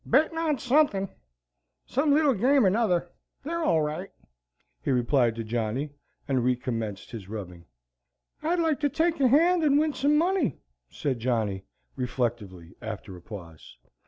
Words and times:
"Bettin' 0.03 0.39
on 0.39 0.57
suthin, 0.57 1.09
some 1.85 2.11
little 2.11 2.33
game 2.33 2.65
or 2.65 2.71
'nother. 2.71 3.11
They're 3.43 3.63
all 3.63 3.83
right," 3.83 4.09
he 4.83 4.89
replied 4.89 5.35
to 5.35 5.43
Johnny, 5.43 5.91
and 6.27 6.43
recommenced 6.43 7.11
his 7.11 7.29
rubbing. 7.29 7.65
"I'd 8.41 8.57
like 8.57 8.79
to 8.79 8.89
take 8.89 9.19
a 9.19 9.27
hand 9.27 9.63
and 9.63 9.77
win 9.77 9.93
some 9.93 10.17
money," 10.17 10.57
said 10.89 11.19
Johnny, 11.19 11.65
reflectively, 11.95 12.73
after 12.81 13.15
a 13.15 13.21
pause. 13.21 13.77